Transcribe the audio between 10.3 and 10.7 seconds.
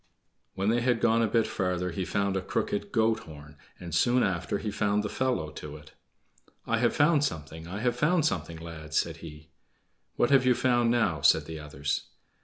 have you